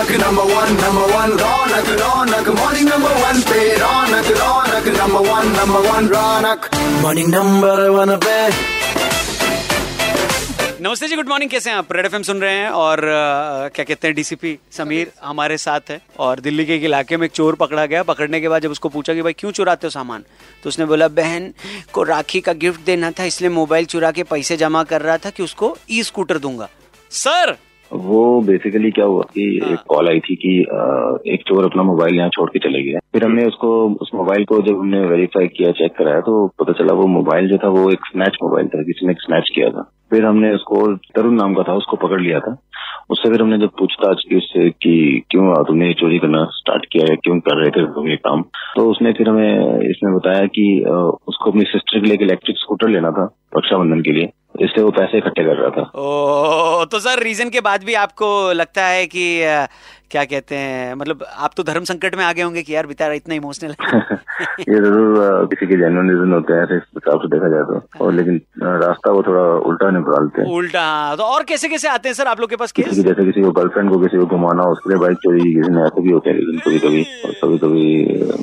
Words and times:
Raunaq 0.00 0.20
number 0.20 0.44
one 0.54 0.70
number 0.72 1.10
one 1.14 1.32
Raunaq 1.38 1.88
Raunaq 2.00 2.48
morning 2.58 2.88
number 2.88 3.10
one 3.22 3.40
पे 3.48 3.58
Raunaq 3.78 4.28
Raunaq 4.38 4.86
number 4.98 5.26
one 5.28 5.48
number 5.56 5.80
one 5.88 6.08
Raunaq 6.08 6.68
morning 7.02 7.28
number 7.34 7.80
one 7.96 8.16
पे 8.24 8.38
नमस्ते 10.82 11.08
जी 11.08 11.16
good 11.16 11.28
morning 11.28 11.50
कैसे 11.50 11.70
हैं 11.70 11.76
आप? 11.76 11.92
Red 11.92 12.06
FM 12.06 12.22
सुन 12.22 12.40
रहे 12.40 12.54
हैं 12.54 12.70
और 12.70 12.98
अ, 13.04 13.68
क्या 13.74 13.84
कहते 13.84 14.08
हैं 14.08 14.14
डीसीपी 14.16 14.58
समीर 14.76 15.12
हमारे 15.24 15.58
साथ 15.68 15.90
है 15.90 16.00
और 16.18 16.40
दिल्ली 16.40 16.66
के 16.66 16.74
एक 16.76 16.84
इलाके 16.84 17.16
में 17.16 17.26
एक 17.26 17.32
चोर 17.32 17.54
पकड़ा 17.60 17.86
गया। 17.86 18.02
पकड़ने 18.02 18.40
के 18.40 18.48
बाद 18.48 18.62
जब 18.62 18.70
उसको 18.70 18.88
पूछा 18.98 19.14
कि 19.14 19.22
भाई 19.22 19.32
क्यों 19.38 19.50
चुराते 19.52 19.86
हो 19.86 19.90
सामान? 19.90 20.24
तो 20.62 20.68
उसने 20.68 20.84
बोला 20.92 21.08
बहन 21.22 21.52
को 21.92 22.02
राखी 22.16 22.40
का 22.40 22.52
गिफ्ट 22.64 22.80
देना 22.86 23.10
था 23.18 23.24
इसलिए 23.32 23.50
मोबाइल 23.62 23.84
चुरा 23.94 24.10
के 24.10 24.22
पैसे 24.32 24.56
जमा 24.66 24.82
कर 24.94 25.02
रहा 25.02 25.16
था 25.24 25.30
कि 25.30 25.42
उसको 25.42 25.76
ई 25.90 26.02
स्कूटर 26.02 26.38
दूँगा। 26.38 26.68
सर 27.10 27.56
वो 27.92 28.40
बेसिकली 28.40 28.90
क्या 28.90 29.04
हुआ 29.04 29.22
कि 29.34 29.44
एक 29.72 29.78
कॉल 29.88 30.08
आई 30.08 30.20
थी 30.20 30.34
कि 30.36 30.58
एक 31.32 31.42
चोर 31.48 31.64
अपना 31.64 31.82
मोबाइल 31.82 32.16
यहाँ 32.16 32.28
छोड़ 32.28 32.48
के 32.50 32.58
चले 32.58 32.82
गया। 32.82 32.98
फिर 33.12 33.24
हमने 33.24 33.44
उसको 33.46 33.70
उस 34.02 34.10
मोबाइल 34.14 34.44
को 34.44 34.60
जब 34.62 34.78
हमने 34.78 35.00
वेरीफाई 35.06 35.48
किया 35.56 35.70
चेक 35.78 35.96
कराया 35.98 36.20
तो 36.20 36.46
पता 36.60 36.72
चला 36.72 36.94
वो 36.94 37.06
मोबाइल 37.08 37.48
जो 37.48 37.58
था 37.58 37.68
वो 37.68 37.90
एक 37.90 38.06
स्नैच 38.06 38.36
मोबाइल 38.42 38.68
था 38.68 38.82
किसी 38.82 39.06
ने 39.06 39.14
स्नैच 39.20 39.50
किया 39.54 39.70
था। 39.70 39.90
फिर 40.10 40.24
हमने 40.24 40.52
उसको 40.54 40.86
तरुण 41.16 41.34
नाम 41.34 41.54
का 41.54 41.62
था 41.62 41.74
उसको 41.74 41.96
पकड़ 41.96 42.20
लिया 42.20 42.38
था। 42.40 42.56
उससे 43.10 43.30
फिर 43.30 43.42
हमने 43.42 43.58
जब 43.58 43.70
पूछताछ 43.78 44.22
की 44.28 44.36
उससे 44.36 44.68
कि 44.82 45.22
क्यों 45.30 45.54
तुमने 45.64 45.92
चोरी 46.00 46.18
करना 46.18 46.44
स्टार्ट 46.52 46.84
किया 46.92 47.06
है? 47.10 47.16
क्यों 47.16 47.38
कर 47.40 47.56
रहे 47.60 47.70
थे 47.70 47.86
तुम 47.94 48.08
ये 48.08 48.16
काम? 48.16 48.42
तो 48.76 48.90
उसने 48.90 49.12
फिर 49.12 49.28
हमें 49.28 49.88
इसमें 49.90 50.14
बताया 50.14 50.46
कि 50.46 50.66
उसको 51.28 51.50
अपनी 51.50 51.62
सिस्टर 51.62 51.98
के 51.98 52.06
लिए 52.06 52.14
एक 52.14 52.22
इलेक्ट्रिक 52.22 52.58
स्कूटर 52.58 52.88
लेना 52.88 53.10
था 53.10 53.24
रक्षाबंधन 53.56 54.00
के 54.00 54.12
लिए। 54.12 54.30
इसलिए 54.60 54.84
वो 54.84 54.90
पैसे 54.90 55.18
इकट्ठे 55.18 55.44
कर 55.44 55.56
रहा 55.56 55.70
था। 55.70 55.82
ओ 56.00 56.84
तो 56.84 57.00
सर 57.00 57.22
रीजन 57.22 57.50
के 57.50 57.60
बाद 57.60 57.84
भी 57.84 57.94
आपको 57.94 58.52
लगता 58.52 58.86
है 58.86 59.06
कि 59.06 59.24
क्या 60.10 60.24
कहते 60.24 60.56
हैं 60.56 60.94
मतलब 60.94 61.24
आप 61.38 61.50
तो 61.56 61.62
धर्म 61.62 61.84
संकट 61.84 62.14
में 62.16 62.24
आ 62.24 62.32
गए 62.32 62.42
होंगे 62.42 62.62
कि 62.62 62.74
यार 62.74 62.86
बेचारा 62.86 63.14
इतना 63.14 63.34
इमोशनल 63.34 63.74
ये 64.60 64.76
ज़रूर 64.76 65.46
किसी 65.46 65.66
के 65.66 65.76
जेन्युइन 65.76 66.10
रीजन 66.10 66.32
होते 66.32 66.52
हैं 66.52 66.76
इस 66.76 66.82
हिसाब 66.96 67.20
से 67.20 67.28
देखा 67.28 67.48
जाए 67.48 67.62
तो। 67.70 68.04
और 68.04 68.12
लेकिन 68.12 68.40
रास्ता 68.82 69.10
वो 69.12 69.22
थोड़ा 69.22 69.42
उल्टा 69.70 69.90
निकालते 69.90 70.42
हैं। 70.42 70.48
उल्टा 70.56 70.82
हाँ, 70.82 71.16
तो 71.16 71.22
और 71.24 71.44
कैसे 71.44 71.68
कैसे 71.68 71.88
आते 71.88 72.08
हैं 72.08 72.14
सर 72.14 72.26
आप 72.26 72.40
लोग 72.40 72.50
के 72.50 72.56
पास 72.56 72.72
किसी 72.72 73.02
जैसे 73.02 73.24
किसी 73.24 73.42
को 73.42 73.50
गर्लफ्रेंड 73.50 73.90
को 73.90 73.98
किसी 73.98 74.18
को 74.18 74.26
घुमाना 74.26 74.62
हो 74.62 74.72
उसके 74.72 74.90
लिए 74.90 74.98
बाइक 74.98 75.18
चोरी 75.24 75.52
किसी 75.54 75.70
ने 75.70 75.82
ऐसे 75.82 76.02
भी 76.02 76.12
होते 76.12 76.30
हैं 76.30 76.36
रीजन 76.36 76.58
कभी 76.58 76.78
कभी 76.78 77.04
कभी 77.42 77.58
कभी 77.58 77.84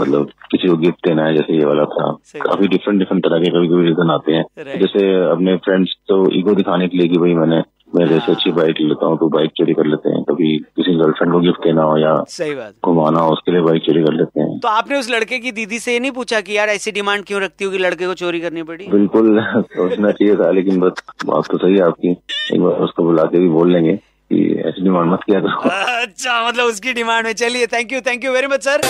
मतलब 0.00 0.30
किसी 0.50 0.68
को 0.68 0.76
गिफ्ट 0.76 1.06
देना 1.08 1.26
है 1.26 1.34
जैसे 1.36 1.58
ये 1.58 1.64
वाला 1.64 1.84
था। 1.94 2.10
काफ़ी 2.46 2.68
डिफरेंट 2.68 2.98
डिफरेंट 2.98 3.24
तरह 3.24 3.44
के 3.44 3.50
कभी 3.50 3.68
कभी 3.68 3.88
रीजन 3.88 4.10
आते 4.10 4.32
हैं। 4.32 4.78
जैसे 4.80 5.06
अपने 5.30 5.56
फ्रेंड्स 5.68 5.94
तो 6.08 6.24
ईगो 6.38 6.54
दिखाने 6.54 6.88
के 6.88 6.98
लिए 6.98 7.08
कि 7.08 7.18
भाई 7.18 7.34
मैंने 7.34 7.62
मैं 7.96 8.06
जैसे 8.08 8.32
अच्छी 8.32 8.50
बाइक 8.52 8.76
लेता 8.80 9.06
हूँ 9.06 9.16
तो 9.18 9.28
बाइक 9.28 9.50
चोरी 9.56 9.72
कर 9.74 9.86
लेते 9.86 10.08
हैं। 10.08 10.22
कभी 10.24 10.56
किसी 10.76 10.94
गर्लफ्रेंड 10.96 11.32
को 11.32 11.40
गिफ्ट 11.40 11.64
देना 11.64 11.82
हो 11.82 11.96
या 11.98 12.12
सही 12.28 12.54
बात। 12.54 12.74
घुमाना 12.84 13.20
हो 13.20 13.32
उसके 13.32 13.52
लिए 13.52 13.60
बाइक 13.60 13.82
चोरी 13.82 14.02
कर 14.04 14.12
लेते 14.12 14.40
हैं। 14.40 14.58
तो 14.58 14.68
आपने 14.68 14.98
उस 14.98 15.10
लड़के 15.10 15.38
की 15.38 15.52
दीदी 15.52 15.78
से 15.78 15.92
ये 15.92 16.00
नहीं 16.00 16.10
पूछा 16.12 16.40
कि 16.40 16.56
यार 16.56 16.68
ऐसी 16.68 16.92
डिमांड 16.92 17.24
क्यों 17.24 17.40
रखती 17.42 17.64
हो 17.64 17.70
कि 17.70 17.78
लड़के 17.78 18.06
को 18.06 18.14
चोरी 18.14 18.40
करनी 18.40 18.62
पड़ी? 18.62 18.86
बिल्कुल 18.92 19.40
सोचना 19.76 20.10
चाहिए 20.10 20.36
था 20.36 20.50
लेकिन 20.50 20.80
बस 20.80 21.02
बात 21.26 21.50
तो 21.52 21.58
सही 21.58 21.74
है 21.74 21.84
आपकी। 21.86 22.10
एक 22.54 22.60
बार 22.60 22.80
उसको 22.88 23.04
बुला 23.04 23.24
के 23.24 23.38
भी 23.38 23.48
बोल 23.48 23.72
लेंगे 23.72 23.92
कि 24.30 24.42
ऐसी 24.68 24.82
डिमांड 24.82 25.12
मत 25.12 25.20
किया 25.26 25.40
करो। 25.40 25.70
अच्छा 26.02 26.46
मतलब 26.48 26.64
उसकी 26.64 26.92
डिमांड 26.92 27.26
में 27.26 27.32
चलिए 27.32 27.66
thank 27.72 27.92
you 27.92 28.00
thank 28.00 28.24
you 28.24 28.32
very 28.32 28.46
much 28.46 28.64
sir 28.64 28.80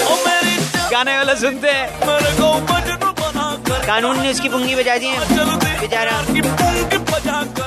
गाने 0.92 1.16
वाला 1.16 1.34
सुनते 1.34 1.70
हैं। 1.70 1.88
कानून 3.86 4.20
ने 4.20 4.30
उसकी 4.30 4.48
पुंगी 4.48 4.74
बजा 4.74 4.96
दी 4.96 5.06
है। 5.06 5.80
बेचारा। 5.80 6.20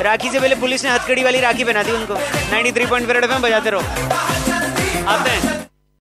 राखी 0.05 0.29
से 0.29 0.39
पहले 0.39 0.55
पुलिस 0.55 0.83
ने 0.83 0.89
हथकड़ी 0.91 1.23
वाली 1.23 1.39
राखी 1.39 1.63
बना 1.63 1.83
दी 1.83 1.91
उनको। 1.91 2.15
93.4 2.51 2.89
पॉइंट 2.89 3.07
बजाते 3.41 3.69
रहो। 3.69 3.81
आते 5.07 5.29
हैं 5.29 5.41